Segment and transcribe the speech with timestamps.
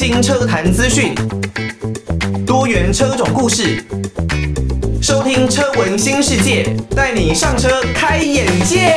[0.00, 1.14] 新车坛资讯，
[2.46, 3.84] 多元车种故事，
[5.02, 8.96] 收听车闻新世界，带你上车开眼界。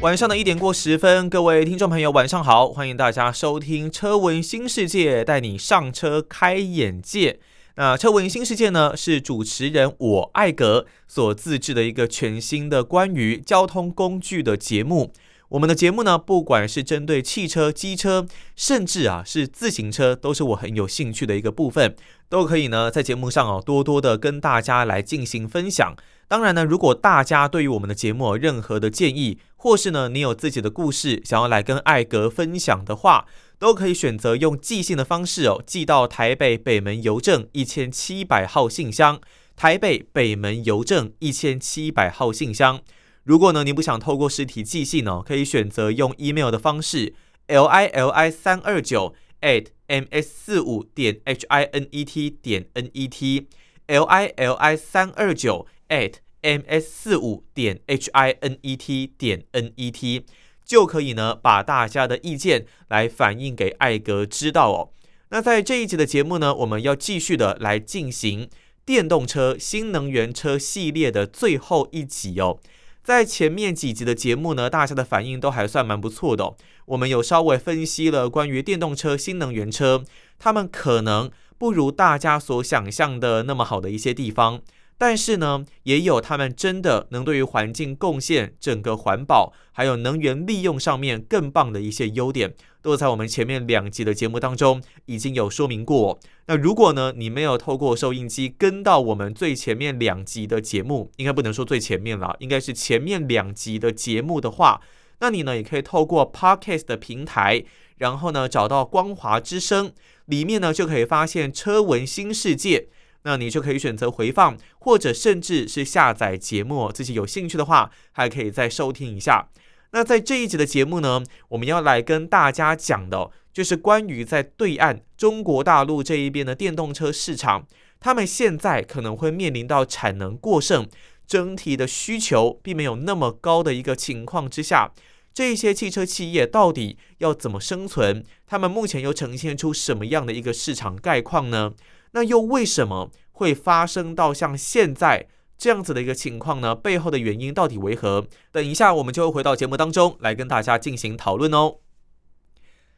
[0.00, 7.40] 晚上的一点过十分，各位听众朋友，晚上好，欢迎大家收听车闻新世界，带你上车开眼界。
[7.76, 15.12] 那车闻新世界呢，是主持人我艾格所自制的一个全新的关于交通工具的节目。
[15.50, 18.26] 我们的节目呢，不管是针对汽车、机车，
[18.56, 21.94] 甚至啊是自行车，都是我很有兴趣的一个部分，
[22.28, 25.94] 都可以呢在节目上哦多多的跟大家来进行分享。
[26.26, 33.26] 当然呢，如果大家对于我们的节目有任何的建议，或是呢你有自己的故事想要来跟艾格分享的话，
[33.58, 39.20] 都可以选择用寄信的方式哦，寄到台北北门邮政一千七百号信箱。
[39.56, 42.80] 台北北门邮政一千七百号信箱。
[43.24, 47.14] 如果呢你不想透过实体寄信哦，可以选择用 email 的方式
[47.46, 52.90] ，l i l i 三二九 at m s 四五点 h i n e t 点 n
[52.92, 59.06] e t，l i l i 三二九 at m s 四五点 h i n e t
[59.18, 60.24] 点 n e t。
[60.64, 64.88] 就可以呢，把大家的意见来反映给艾格知道哦。
[65.28, 68.48] 那在这一集的节目呢，我们要继续的来进行
[68.86, 72.60] 电动车、新能源车系列的最后一集哦。
[73.04, 76.54] 在前面几集的节目呢，大家的反应都还算蛮不错的。
[76.86, 80.02] 我们有稍微分析了关于电动车、新能源车，
[80.38, 84.62] 他们可能不如大家所想象的那么好的一些地方。
[84.96, 96.20] 但是呢，也有他们真的能对于环境贡献、整个环保还有能源利用上面更棒的一些优点，都在我们前面两集的节目当中已经有说明过。
[96.46, 104.82] 那如果呢，你没有透过收音机跟到我们最前面两集的节目，应该不能说最前面了，应该是前面两集的节目的话，
[105.20, 107.64] 那你呢也可以透过 Podcast 的平台，
[107.96, 109.90] 然后呢找到光华之声，
[110.26, 112.88] 里面呢就可以发现车闻新世界。
[113.26, 119.48] 那你就可以选择回放，或者甚至是下载节目，自己有兴趣的话，还可以再收听一下。
[119.94, 127.64] 那在这一集的节目呢，我们要来跟大家讲的，就是关于在对岸中国大陆这一边的电动车市场，
[128.00, 130.88] 他们现在可能会面临到产能过剩，
[131.28, 134.92] 整体的需求并没有那么高的一个情况之下，
[135.32, 138.24] 这些汽车企业到底要怎么生存？
[138.48, 141.72] 他们目前又呈现出什么样的一个市场概况呢？
[142.10, 145.28] 那又为什么会发生到像现在
[145.64, 146.74] 这样子的一个情况呢？
[146.74, 148.26] 背后的原因到底为何？
[148.52, 151.76] 等一下我们就会回到节目当中来跟大家进行讨论哦。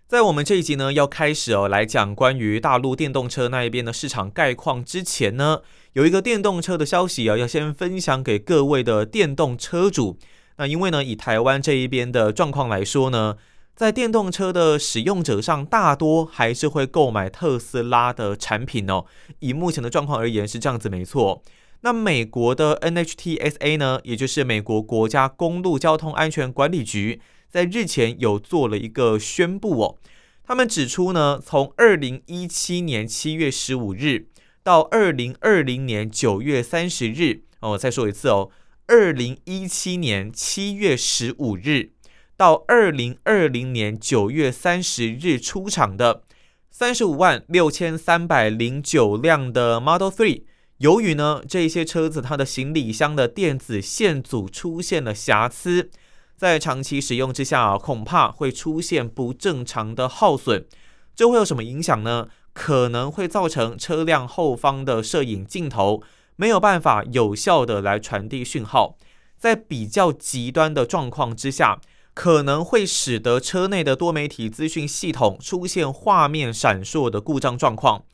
[0.08, 5.60] 在我们这一集呢要开始哦来讲关于大陆电动车那一边的市场概况之前呢，
[5.92, 10.18] 有一个电动车的消息啊要先分享给各位的电动车主。
[10.56, 13.36] 那因为呢以台湾这一边的状况来说呢。
[13.76, 19.04] 在电动车的使用者上，大多还是会购买特斯拉的产品哦。
[19.40, 21.42] 以目前的状况而言，是这样子没错。
[21.82, 29.98] 那美国的 NHTSA 呢，也就是美国国家公路交通安全管理局，在日前有做了一个宣布哦。
[30.44, 34.28] 他们指出呢，从二零一七年七月十五日
[34.62, 38.50] 到二零二零年九月三十日，哦，再说一次哦，
[38.86, 41.92] 二零一七年七月十五日。
[42.38, 46.22] 到二零二零年九月三十日出厂的
[46.70, 50.42] 三十五万六千三百零九辆的 Model Three
[50.78, 55.90] 由于呢这些车子它的行李箱的电子线组出现了瑕疵，
[56.36, 60.66] 在长期使用之下，恐怕会出现不正常的耗损。
[61.14, 62.28] 这会有什么影响呢？
[62.52, 66.02] 可能会造成车辆后方的摄影镜头
[66.36, 68.96] 没有办法有效的来传递讯号，
[69.38, 71.80] 在比较极端的状况之下。
[72.14, 78.06] 可能会使得车内的多媒体资讯系统出现画面闪烁的故障状况。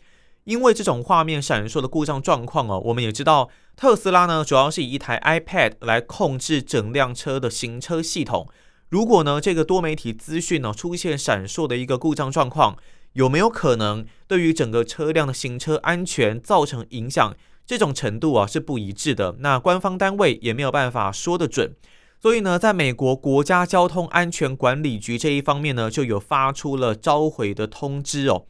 [0.44, 8.48] 因为这种画面闪烁的故障状况哦，我们也知道特斯拉呢主要是以一台 iPad 来控制整辆车的行车系统。
[8.88, 12.76] 如果呢这个多媒体资讯呢出现闪烁的一个故障状况，
[13.12, 17.34] 有没有可能对于整个车辆的行车安全造成影响？
[17.64, 19.36] 这种程度啊是不一致的。
[19.38, 21.74] 那官方单位也没有办法说得准。
[22.20, 28.46] 所以呢，在美国国家交通安全管理局这一方面呢，就有发出了召回的通知哦。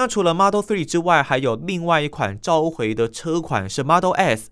[0.00, 4.48] 那除了 Model 3之外，还有另外一款召回的车款是 Model S。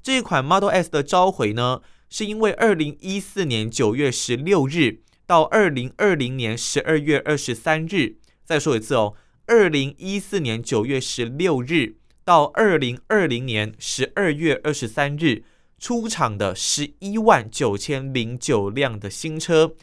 [0.00, 8.18] 这一款 Model S 的召回呢，是因为二零一四年九月十六日到二零二零年十二月二十三日。
[8.44, 9.14] 再说一次哦，
[9.46, 15.42] 二零一四年九月十六日到二零二零年十二月二十三日。
[15.80, 19.74] 出厂的十一万九千零九辆的新车，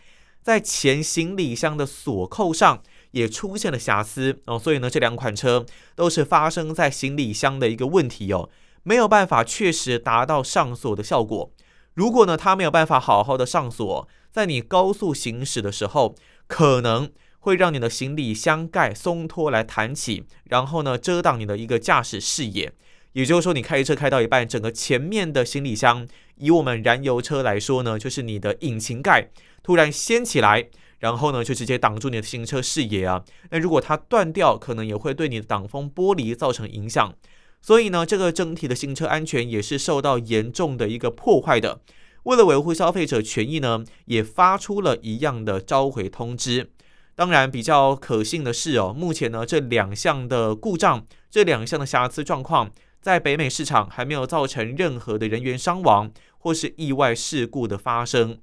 [0.42, 5.66] 在前行李箱的锁扣上也出现了瑕疵哦，所以呢，这两款车
[5.96, 8.50] 都是发生在行李箱的一个问题哦，
[8.84, 11.52] 没有办法确实达到上锁的效果。
[11.94, 16.16] 如果呢，它没有办法好好的上锁，在你高速行驶的时候，
[16.48, 17.10] 可能
[17.40, 22.72] 会让你的行李箱盖松脱来弹起，然后呢，遮挡你的一个驾驶视野。
[23.14, 29.30] 也就是说，你开车开到一半，整个前面的行李箱，以我们燃油车来说呢，就是你的引擎盖
[29.64, 33.24] 突然掀起来，然后呢，就直接挡住你的行车视野啊。
[33.50, 37.14] 那如果它断掉，可能也会对你的挡风玻璃造成影响。
[37.62, 41.82] 所以呢，这个整体的行车安全也是受到严重的一个破坏的。
[42.24, 46.72] 为了维护消费者权益呢，也发出了一样的召回通知。
[47.16, 52.72] 当然，比较可信的是哦，目前呢，这两项的故障，这两项的瑕疵状况。
[53.02, 58.40] 在北美市场还没有造成任何的人员伤亡或是意外事故的发生。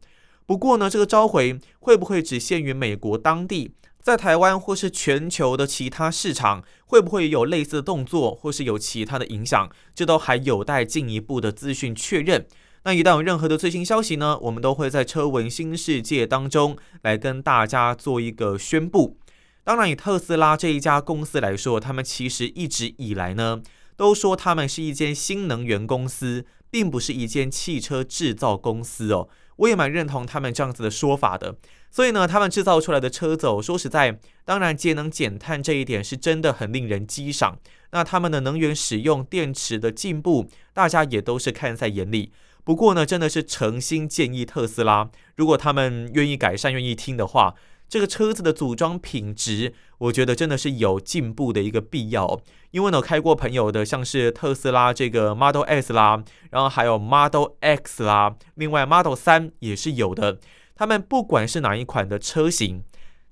[0.46, 3.72] 不过呢，这个召回会不会只限于美国当地？
[4.00, 9.68] 在台湾或是全球的其他市场，会不会有类似的动作，或是有其他的影响？
[9.92, 12.46] 这都还有待进一步的资讯确认。
[12.84, 19.18] 那一旦有任何的最新消息呢，我们都会在车闻新世界当中来跟大家做一个宣布。
[19.64, 23.60] 当然，以特斯拉这一家公司来说，他们其实一直以来呢。
[23.96, 29.26] 都说他们是一间新能源公司，并不是一间汽车制造公司哦。
[29.56, 31.56] 我也蛮认同他们这样子的说法的。
[31.90, 37.58] 所以呢，他们制造出来的车子哦，说实在，当然节能减碳这一点是真的很令人激赏。
[37.92, 42.32] 那他们的能源使用电池的进步，大家也都是看在眼里。
[42.64, 47.54] 不过呢，真的是诚心建议特斯拉，如果他们愿意改善、愿意听的话。
[47.88, 52.40] 这个车子的组装品质，我觉得真的是有进步的一个必要。
[52.72, 60.38] 因为呢，开过朋友的，像是特斯拉这个 Model S 啦，然后还有 Model X 啦，另外 Model 3也是有的。
[60.74, 62.82] 他们不管是哪一款的车型，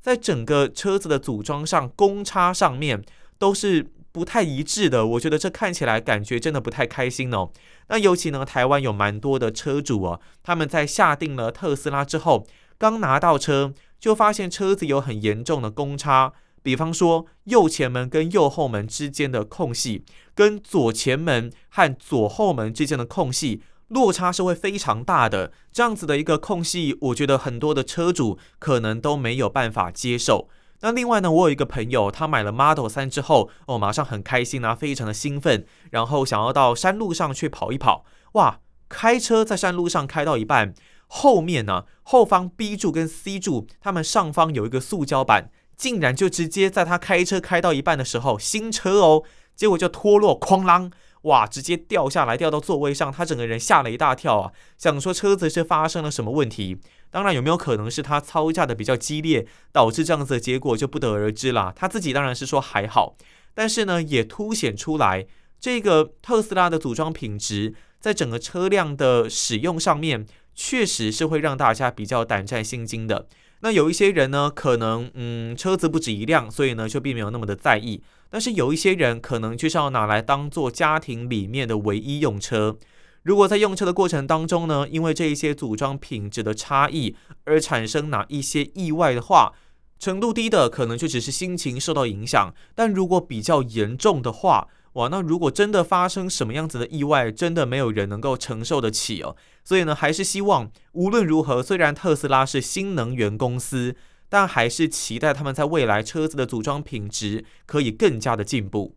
[0.00, 3.04] 在整个车子的组装上，公差上面
[3.38, 5.04] 都是不太一致的。
[5.04, 7.50] 我觉得这看起来感觉真的不太开心哦。
[7.88, 12.46] 那尤其呢，台湾有蛮多的车主啊，他们在下定了特斯拉之后，
[12.78, 13.74] 刚拿到车。
[14.04, 20.04] 就发现车子有很严重的公差，比方说右前门跟右后门之间的空隙，
[20.34, 25.52] 跟左前门和左后门之间的空隙落差是会非常大的。
[25.72, 30.50] 这样子的一个空隙，我觉得很多的车主可能都没有办法接受。
[30.82, 38.04] 那另外呢，我有一个朋友，他买了 Model 3之后，哦，马上很开心啊，非常的兴奋，然后想要到山路上去跑一跑。
[38.32, 38.60] 哇，
[38.90, 40.74] 开车在山路上开到一半。
[41.16, 49.22] 后面呢，后方 B 柱跟 C 柱，他们上方有一个塑胶板，竟然就直接在他开车开到一半的时候，新车哦，
[49.54, 50.90] 结果就脱落，哐啷，
[51.22, 56.80] 哇，直接掉下来，掉到座位上，他整个人吓了一大跳啊，想说车子是发生了什么问题。
[57.10, 61.72] 当然，有没有可能是他操驾的比较激烈，导致这样子的结果就不得而知啦。
[61.76, 63.14] 他自己当然是说还好，
[63.54, 65.24] 但是呢，也凸显出来
[65.60, 70.26] 这个特斯拉的组装品质，在整个车辆的使用上面。
[70.54, 73.26] 确实是会让大家比较胆战心惊的。
[73.60, 78.02] 那有一些人呢，可能嗯车子不止一辆，所以呢就并没有那么的在意。
[78.28, 82.76] 但是有一些人可能就是要拿来当做家庭里面的唯一用车。
[83.22, 89.54] 如果在用车的过程当中呢，因为这一些组装品质的差异而产生哪一些意外的话，
[89.98, 92.52] 程度低的可能就只是心情受到影响。
[92.74, 99.36] 但如果比较严重的话，哇，那如果真的发生什么样子的意外，真的没有人能够承受得起哦。
[99.64, 103.96] 所以呢，还是希望无论如何，虽然特斯拉是新能源公司，
[104.28, 108.96] 但还是期待他们在未来车子的组装品质可以更加的进步。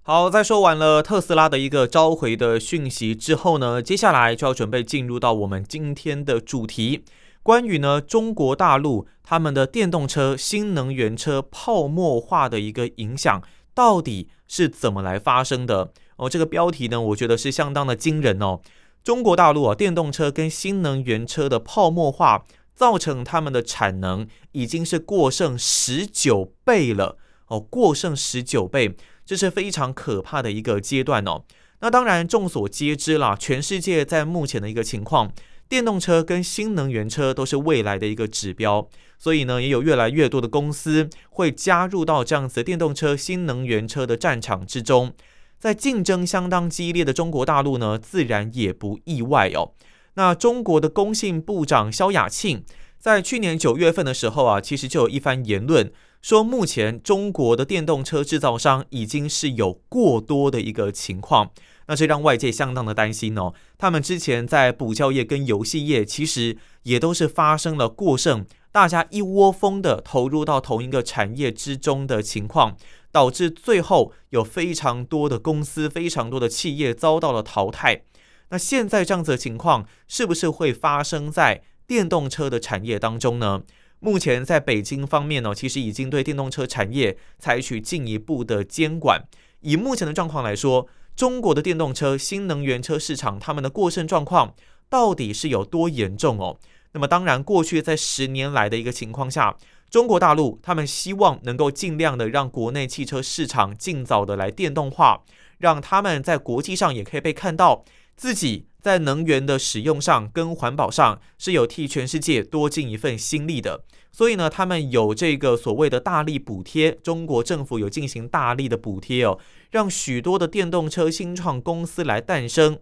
[0.00, 7.04] 好，在说完了特斯拉的一个召回的讯息之后呢，接下来就要准备进入到我们今天的主题，
[7.42, 13.42] 关于呢中国大陆他们的电动车、新能源车泡沫化的一个影响。
[13.74, 15.92] 到底是怎么来发生的？
[16.16, 18.60] 哦，这个标题呢，我觉得是相当的惊人哦。
[19.02, 27.16] 中国大陆啊，电动车跟新能源车的泡沫化，造成他们的产能已经是过剩十九倍了
[27.48, 31.42] 哦，过剩十九倍，这是非常可怕的一个阶段哦。
[31.80, 35.32] 那当然，众所皆知啦，全世界在目前的一个情况。
[35.72, 38.86] 电动车跟新能源车都是未来的一个指标，
[39.18, 45.14] 所以呢，也有越来越多的公司会加入到这样子电动车、新能源车的战场之中。
[45.58, 49.72] 在竞争相当激烈的中国大陆呢，自然也不意外哦。
[50.12, 52.62] 那中国的工信部长萧亚庆
[52.98, 61.50] 在去年九月份的时候啊，其实就有一番言论说，目前中国的电动车制造商已经是有过多的一个情况，
[61.92, 63.52] 那这让外界相当的担心哦。
[63.76, 72.78] 他们之前在补教业跟游戏业，其实也都是发生了过剩，大家一窝蜂的投入到同一个产业之中的情况，
[73.10, 78.04] 导致最后有非常多的公司、非常多的企业遭到了淘汰。
[78.48, 83.60] 那现在这样子的情况，是不是会发生在电动车的产业当中呢？
[84.00, 89.22] 目前在北京方面呢，其实已经对电动车产业采取进一步的监管。
[89.60, 94.54] 以目前的状况来说，中国的电动车、新能源车市场，他们的过剩状况
[94.88, 96.58] 到底是有多严重哦？
[96.92, 99.56] 那么当然，过去在十年来的一个情况下，
[99.90, 105.22] 中国大陆他们希望能够尽量的让国内汽车市场尽早的来电动化，
[105.58, 107.84] 让他们在国际上也可以被看到
[108.16, 108.66] 自己。
[108.82, 119.38] 在能源的使用上跟环保上是有替全世界多尽一份心力的，所以呢，他们有这个所谓的大力补贴，中国政府有进行大力的补贴哦，
[119.70, 122.80] 让许多的电动车新创公司来诞生。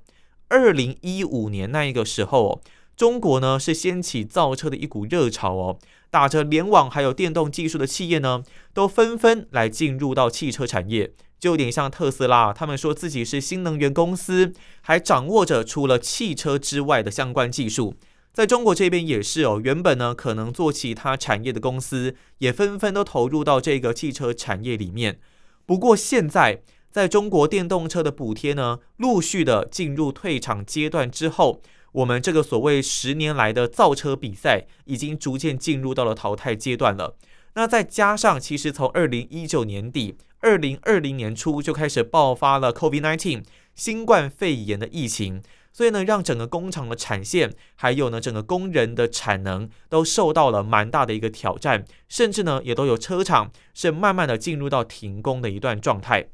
[0.49, 2.61] 二零一五年那一个时候哦，
[2.97, 5.79] 中国呢是掀起造车的一股热潮哦，
[6.11, 8.43] 打着联网还有电动技术的企业呢，
[8.73, 11.13] 都纷纷来进入到汽车产业。
[11.41, 17.95] 就有点像特斯拉，他们说自己是新能源公司，还掌握着除了汽车之外的相关技术。
[18.33, 25.19] 在中国这边也是哦，原本呢可能做其他产业的公司，也纷纷都投入到这个汽车产业里面。
[25.67, 31.61] 不过现在，在中国电动车的补贴呢，陆续的进入退场阶段之后，
[31.93, 37.17] 我们这个所谓十年来的造车比赛，已经逐渐进入到了淘汰阶段了。
[37.55, 40.17] 那再加上，其实从二零一九年底。
[40.43, 56.29] 二零二零年初就开始爆发了 COVID-19 新冠肺炎的疫情，所以呢，让整个工厂的产线，还有呢，整个工人的产能都受到了蛮大的一个挑战，甚至呢，也都有车厂是慢慢的进入到停工的一段状态。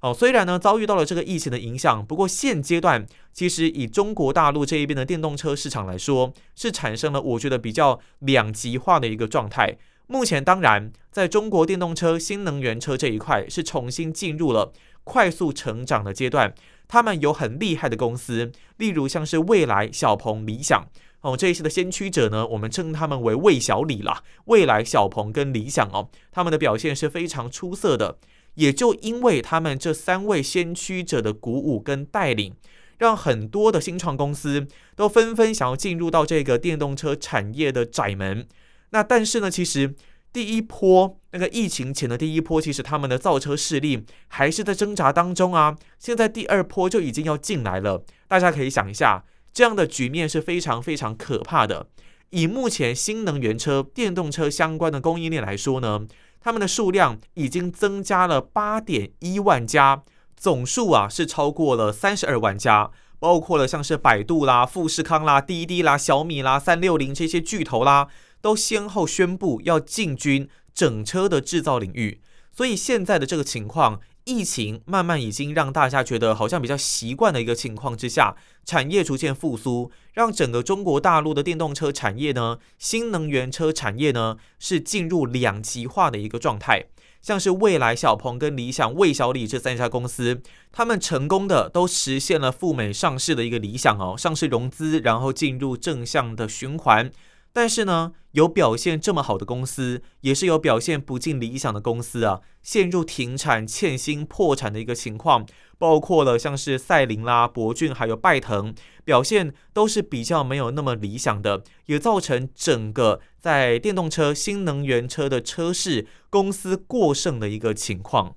[0.00, 9.76] 哦，虽然呢，遭遇到了这个疫情的影响，不过现阶段其实以中国大陆这一边的电动车市场来说，是产生了我觉得比较两极化的一个状态。
[10.12, 14.72] 目前当然，在中国电动车、新能源车这一块是重新进入了
[15.04, 16.52] 快速成长的阶段。
[16.88, 20.84] 他们有很厉害的公司，例如像是蔚来、小鹏、理想
[21.20, 24.24] 哦，这一些的先驱者呢，我们称他们为蔚小理啦。
[24.46, 28.18] 蔚来、小鹏跟理想哦，他们的表现是非常出色的。
[28.54, 32.56] 也就因为他们这三位先驱者的鼓舞跟带领，
[32.98, 38.48] 让很多的新创公司都纷纷想要进入到这个电动车产业的窄门。
[38.90, 39.94] 那但是呢，其实
[40.32, 45.76] 第一波那个疫情前的第一波，其实他们的造车势力还是在挣扎当中啊。
[45.98, 51.88] 现在第二波就已经要进来了，大家可以想一下，这样的局面是非常非常可怕的。
[52.30, 56.06] 以目前新能源车、电动车相关的供应链来说呢，
[56.40, 60.04] 他们的数量已经增加了八点一万家，
[60.36, 68.06] 总数啊是超过了三十二万家，包括了像是百度啦、富士康啦、滴滴啦、小米啦、三六零这些巨头啦。
[68.40, 72.20] 都先后宣布要进军整车的制造领域，
[72.52, 86.86] 所以现在的这个情况，疫情慢慢已经让大家觉得好像比较习惯的一个情况之下，产业逐渐复苏，让整个中国大陆的电动车产业呢，新能源车产业呢，是进入两极化的一个状态。
[87.20, 90.40] 像是蔚来、小鹏跟理想、蔚小李这三家公司，
[90.72, 97.10] 他们成功的都实现了赴美上市的一个理想哦，上市融资，然后进入正向的循环。
[97.52, 105.44] 但是呢，有表现这么好的公司，也是有表现不尽理想的公司啊，陷入停产、欠薪、破产的一个情况，
[105.76, 108.72] 包括了像是赛麟啦、博骏，还有拜腾，
[109.04, 118.36] 表现都是比较没有那么理想的，也造成整个在电动车、新能源车的车市公司过剩的一个情况。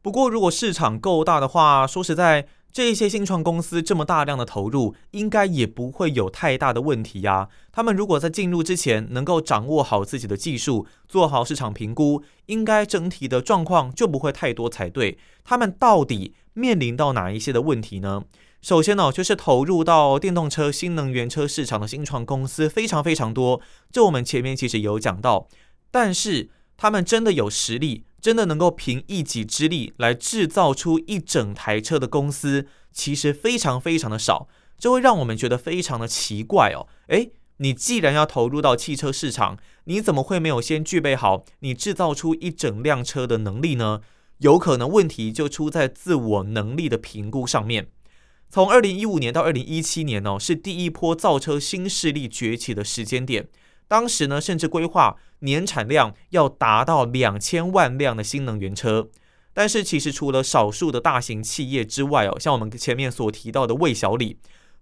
[0.00, 2.48] 不过，如果市场够大的话，说实在。
[2.72, 7.48] 这一些新创公司这么大量的投入，应该也不会有太大的问题呀。
[7.72, 15.18] 他们如果在进入之前能够掌握好自己的技术，做好市场评估，应该整体的状况就不会太多才对。
[15.44, 18.24] 他们到底面临到哪一些的问题呢？
[18.60, 23.60] 首先呢，就是投入到电动车、新能源车市场的新创公司非常非常多，
[23.90, 25.48] 这我们前面其实有讲到，
[25.90, 28.04] 但是他们真的有实力。
[28.20, 36.88] 真的能够凭一己之力来制造出一整台车的公司，其实非常非常的少，这会让我们觉得非常的奇怪哦。
[37.06, 44.00] 诶，你既然要投入到汽车市场，你怎么会没有先具备好你制造出一整辆车的能力呢？
[44.38, 47.88] 有可能问题就出在自我能力的评估上面。
[48.50, 53.46] 从二零一五年到二零一七年哦，是第一波造车新势力崛起的时间点。
[53.88, 59.08] 当时呢，甚至规划年产量要达到两千万辆的新能源车。
[59.52, 64.38] 但是，其实除了少数的大型企业之外哦，像我们前面所提到的魏小李，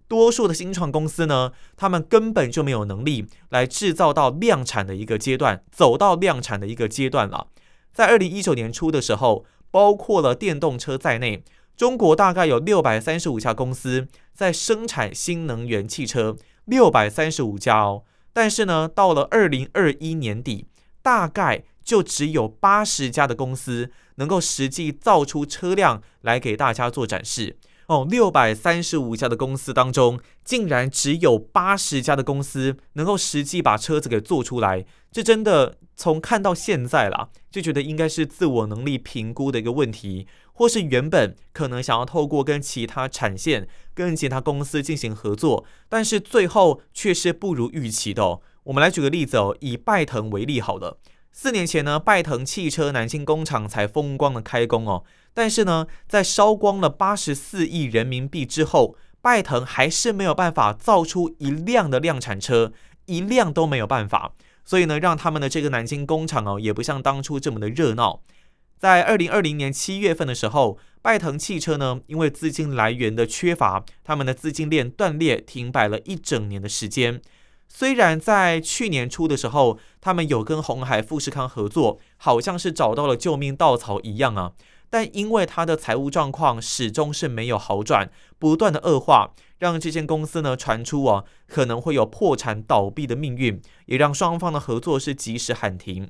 [0.07, 7.47] 多数的新创公司呢，他们根本就没有能力来制造到量产的一个阶段，走到量产的一个阶段了。
[7.91, 11.43] 在二零一九年初的时候，包括了电动车在内。
[11.75, 16.35] 中国大概有六百三十五家公司在生产新能源汽车，
[16.65, 18.03] 六百三十五家哦。
[18.37, 20.67] 但是呢，到了二零二一年底，
[21.01, 27.57] 大概就只有八十家的公司能够实际造出车辆来给大家做展示。
[27.87, 40.27] 哦，六百三十五家的公司当中，竟然只有八十家的公司能够实际把车子给做出来，这真的从看到现在啦，就觉得应该是自我能力评估的一个问题，
[40.57, 48.41] 或是原本可能想要透过跟其他产线、跟其他公司进行合作，但是最后却是不如预期的哦。
[48.63, 50.97] 我们来举个例子哦，以拜腾为例好了。
[51.31, 62.73] 四年前呢，拜腾汽车南京工厂才风光的开工哦，但是呢，在烧光了八十四亿人民币之后，拜腾还是没有办法造出一辆的量产车，
[63.05, 64.33] 一辆都没有办法，
[64.65, 68.23] 所以呢，让他们的这个南京工厂哦，也不像当初这么的热闹。
[68.77, 77.21] 在二零二零年七月份的时候，拜腾汽车呢，因为资金来源的缺乏，他们的资金链断裂，停摆了一整年的时间。
[77.67, 84.53] 虽然在去年初的时候，他们有跟鸿海富士康合作，好像是找到了救命稻草一样啊，
[84.89, 96.09] 但因为他的财务状况始终是没有好转，不断的恶化，让这间公司呢传出啊可能会有破产倒闭的命运，也让双方的合作是及时喊停。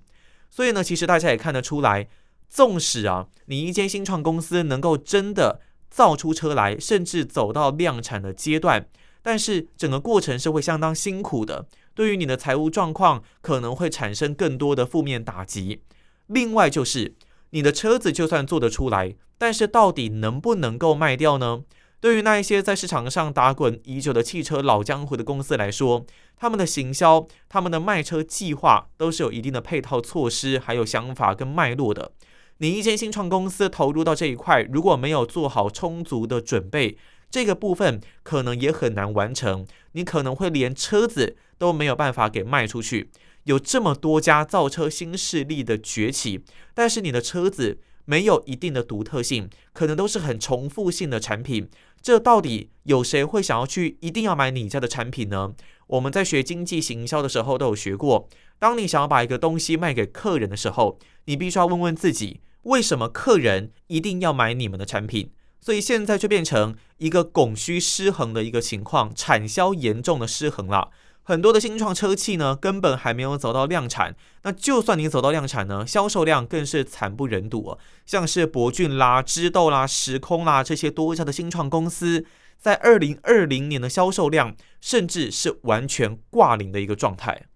[0.49, 2.07] 所以呢，其实大家也看得出来，
[2.49, 8.87] 纵使啊你一间新创公司能够真的造出车来，甚至走到量产的阶段。
[9.21, 15.81] 但是整个过程是会相当辛苦的，对于你的财务状况可能会产生更多的负面打击。
[16.27, 17.15] 另外就是
[17.49, 21.63] 你的车子就算做得出来，但是到底能不能够卖掉呢？
[21.99, 26.05] 对于那一些在市场上打滚已久的汽车老江湖的公司来说，
[26.37, 32.11] 他们的行销、他们的卖车计划都是有一定的配套措施，还有想法跟脉络的。
[32.59, 36.97] 你一间新创公司投入到这一块，如果没有做好充足的准备，
[37.29, 43.11] 这个部分可能也很难完成，你可能会连车子都没有办法给卖出去。
[43.43, 46.43] 有这么多家造车新势力的崛起，
[46.73, 51.69] 但是你的车子没有一定的独特性，可能都是很重复性的产品。
[52.01, 55.53] 这到底有谁会想要去一定要买你家的产品呢？
[55.87, 58.27] 我们在学经济行销的时候都有学过，
[58.59, 65.31] 当你想要把一个东西卖给客人的时候，你必须要问问自己，为什么客人一定要买你们的产品？
[65.61, 70.91] 所以现在就变成一个供需失衡的一个情况，产销严重的失衡了。
[71.23, 74.15] 很多的新创车企呢，根本还没有走到量产。
[74.43, 77.77] 那就算你走到量产呢，销售量更是惨不忍睹啊。
[78.05, 82.25] 像是博骏啦、知豆啦、时空啦这些多家的新创公司，
[82.57, 87.47] 在二零二零年的销售量，甚至是完全挂零的一个状态。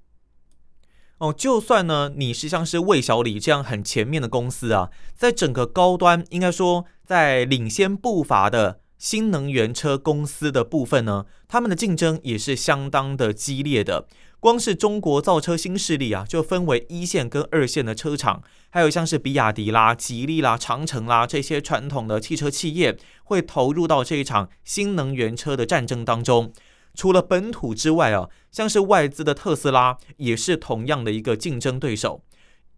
[1.22, 14.08] 哦，就算呢，你是像是魏小李这样很前面的公司啊，在整个高端，应该说在领先步伐的新能源车公司的部分呢，他们的竞争也是相当的激烈的。
[14.40, 26.52] 光是中国造车新势力啊，就分为一线跟二线的车厂，还有像是比亚迪啦、吉利啦、长城啦这些传统的汽车企业，会投入到这一场新能源车的战争当中。
[26.94, 32.24] 除了本土之外啊，像是外资的特斯拉也是同样的一个竞争对手。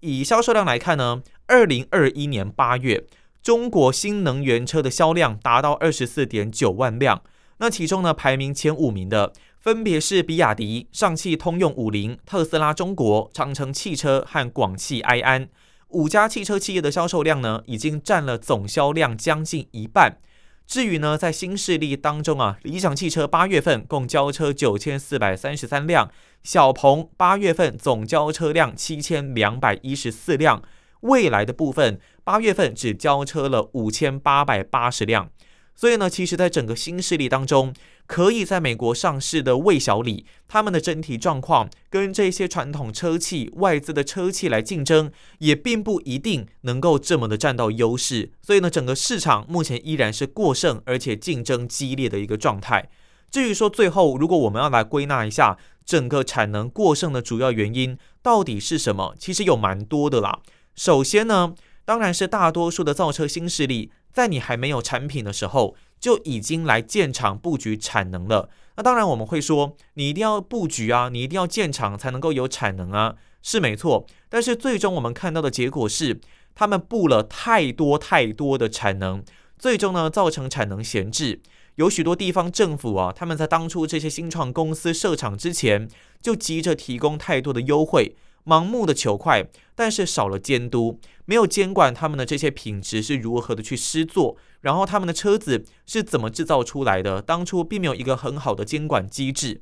[0.01, 3.05] 以销售量来看呢，二零二一年八月，
[3.41, 7.21] 中国新能源车的销量达到二十四点九万辆。
[7.57, 15.47] 那其中呢，排名前五名的分别是比亚迪、上汽通用五菱、特斯拉中国、长城汽车和广汽埃安。
[15.89, 20.17] 五家汽车企业的销售量呢，已经占了总销量将近一半。
[20.65, 26.09] 至于呢，在新势力当中啊，理想汽车八月份共交车九千四百三十三辆，
[26.41, 30.63] 小鹏八月份总交车辆七千两百一十四辆，
[31.01, 35.29] 未来的部分八月份只交车了五千八百八十辆。
[35.75, 37.73] 所以呢，其实，在整个新势力当中，
[38.05, 48.31] 可以在美国上市的魏小李，他们的整体状况跟这些传统车企、外资的车企来竞争，也并不一定能够这么的占到优势。
[48.41, 52.89] 所以呢，整个市场目前依然是过剩，而且竞争激烈的一个状态。
[53.31, 60.39] 至于说最后，如果我们要来归纳一下整个产能过剩的主要原因到底是什么，其实有蛮多的啦。
[60.75, 63.91] 首先呢，当然是大多数的造车新势力。
[64.11, 68.49] 在你还没有产品的时候，就已经来建厂布局产能了。
[68.75, 74.05] 那当然我们会说，你一定要布局啊，你一定要建厂才能够有产能啊，是没错。
[74.27, 76.19] 但是最终我们看到的结果是，
[76.53, 79.23] 他们布了太多太多的产能，
[79.57, 81.39] 最终呢造成产能闲置。
[81.75, 85.87] 有许多地方政府啊，他们在当初这些新创公司设厂之前，
[86.21, 99.61] 就急着提供太多的优惠，盲目的求快，但是少了监督，没有监管他们的这些品质是如何的去施作，然后他们的车子是怎么制造出来的，当初并没有一个很好的监管机制。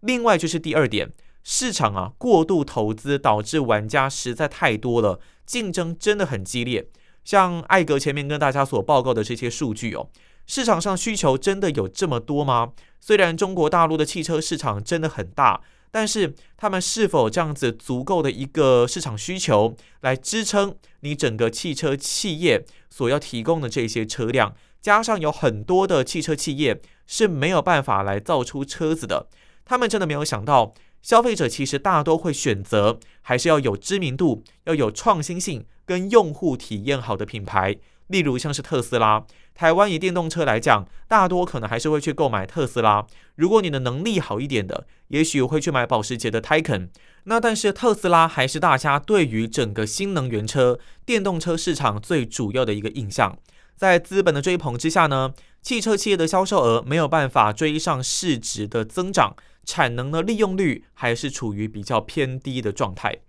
[0.00, 1.12] 另外就是第二点，
[1.44, 6.88] 市场啊过度投资导致玩家实在太多了，竞争真的很激烈。
[7.24, 10.08] 像艾格前面跟大家所报告的这些数据哦。
[10.44, 12.72] 市场上需求真的有这么多吗？
[13.00, 15.60] 虽然中国大陆的汽车市场真的很大，
[15.92, 24.54] 但是他们是否这样子足够的一个市场需求来支撑你整个汽车企业所要提供的这些车辆？
[24.80, 29.28] 加上有很多的汽车企业是没有办法来造出车子的，
[29.64, 37.76] 他们真的没有想到，消费者其实大多会选择还是要有知名度、要有创新性跟用户体验好的品牌。
[38.08, 43.06] 例如像是特斯拉，台湾以电动车来讲，大多可能还是会去购买特斯拉。
[43.36, 46.88] 如果你的能力好一点的，也许会去买保时捷的 Taycan。
[47.24, 53.38] 那但是特斯拉还是大家对于整个新能源车、电动车市场最主要的一个印象。
[53.76, 59.34] 在资本的追捧之下呢，汽车企业的销售额没有办法追上市值的增长，
[59.64, 63.20] 产能的利用率还是处于比较偏低的状态。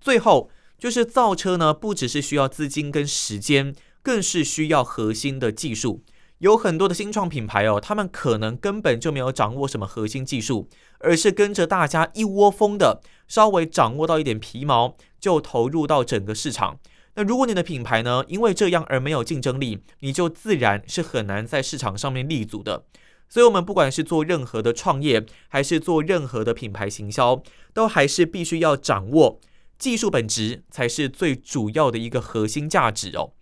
[0.00, 3.74] 最后就是造车呢，不只是需要资金跟时间。
[4.02, 6.02] 更是需要核心的技术，
[6.38, 16.78] 有很多的新创品牌哦，他们可能根本就没有掌握什么核心技术，而是跟着大家一窝蜂的稍微掌握到一点皮毛，就投入到整个市场。
[17.14, 22.84] 那如果你的品牌呢，因为这样而没有竞争力，你就自然是很难在市场上面立足的。
[23.28, 29.40] 所以，我们不管是做任何的创业，还是做任何的品牌行销，都还是必须要掌握
[29.78, 33.32] 技术本质，才是最主要的一个核心价值哦。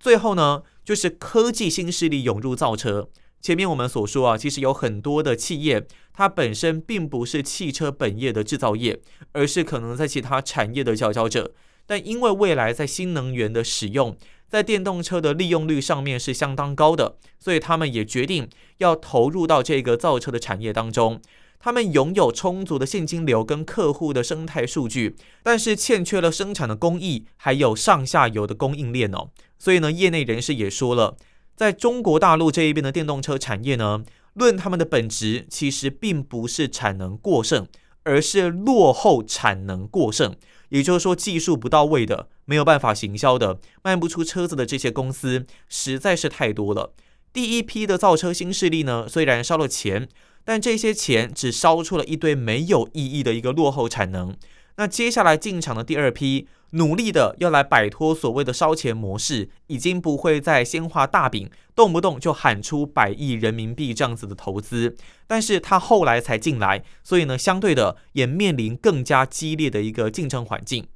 [0.00, 3.10] 最后呢，就是科技新势力涌入造车。
[3.42, 9.00] 前面我们所说啊，其实有很多的企业，它本身并不是汽车本业的制造业，
[9.32, 11.52] 而是可能在其他产业的佼佼者。
[11.86, 14.16] 但因为未来在新能源的使用，
[14.48, 21.20] 在电动车的利用率上面是相当高的，所以他们也决定要投入到这个造车的产业当中。
[21.58, 29.28] 他们拥有充足的现金流跟客户的生态数据，但是欠缺了生产的工艺，还有上下游的供应链哦。
[29.60, 31.16] 所以呢，业内人士也说了，
[31.54, 34.02] 在中国大陆这一边的电动车产业呢，
[34.34, 37.68] 论他们的本质，其实并不是产能过剩，
[38.02, 40.34] 而是落后产能过剩。
[40.70, 46.94] 也就是说，技术不到位的，没有办法行销的，卖不出车子的这些公司，实在是太多了。
[47.32, 50.08] 第一批的造车新势力呢，虽然烧了钱。
[50.42, 54.34] 但这些钱只烧出了一堆没有意义的一个落后产能。
[54.76, 64.96] 那接下来进场的第二批，努力的要来摆脱所谓的烧钱模式，已经不会再先画大饼，动不动就喊出百亿人民币这样子的投资。
[65.26, 70.86] 但是他后来才进来，所以呢，相对的也面临更加激烈的一个竞争环境。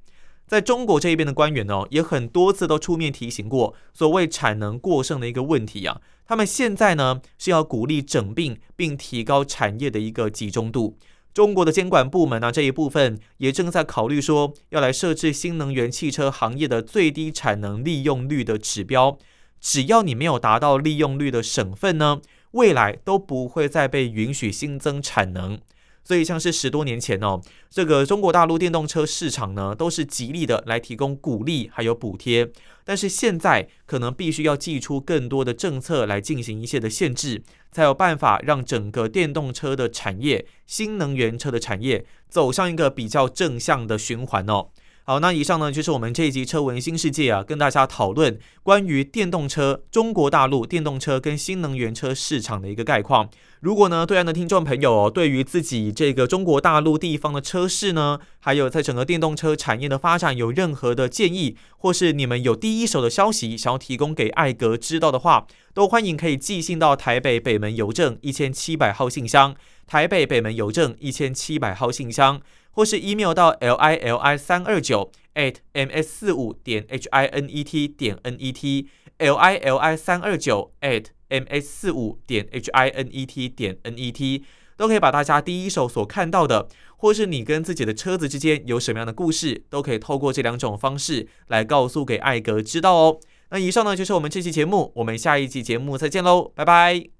[0.47, 6.01] 在中国这一边的官员呢，也很多次都出面提醒过所谓产能过剩的一个问题啊。
[6.27, 10.97] 他们现在呢是要鼓励整并并提高产业的一个集中度。
[11.35, 19.19] 中国的监管部门呢这一部分也正在考虑说要来设置新能源汽车行业的最低产能利用率的指标。
[19.61, 22.21] 只要你没有达到利用率的省份呢，
[22.53, 25.59] 未来都不会再被允许新增产能。
[26.07, 32.53] 所以，像是十多年前哦，这个中国大陆电动车市场呢，都是极力的来提供鼓励还有补贴。
[32.85, 37.43] 但是现在可能必须要祭出更多的政策来进行一些的限制，
[37.75, 44.69] 才有办法让整个电动车的产业、新能源车的产业走上一个比较正向的循环哦。
[45.07, 53.29] 好，那以上呢就是我们这一集车闻新世界啊，跟大家讨论关于电动车、中国大陆电动车跟新能源车市场的一个概况。
[53.61, 69.55] 如果呢，对岸的听众朋友哦，对于自己这个中国大陆地方的车市呢，还有在整个电动车产业的发展有任何的建议，或是你们有第一手的消息想要提供给艾格知道的话，都欢迎可以寄信到台北北门邮政一千七百号信箱，
[69.87, 72.41] 台北北门邮政一千七百号信箱。
[72.75, 77.65] 或是 email 到 l i l i 三二九 at m s 四五点 h i n e
[77.65, 82.71] t 点 n e t l i l i 三二九 at m s 四五点 h
[82.71, 84.45] i n e t 点 n e t
[84.77, 93.21] 都可以把大家第一手所看到的，或是你跟自己的车子之间有什么样的故事，都可以透过这两种方式来告诉给艾格知道哦。
[93.51, 97.14] 那以上呢就是我们这期节目，我们下一期节目再见喽，拜拜。